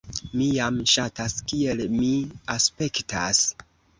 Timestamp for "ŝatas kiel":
0.93-1.83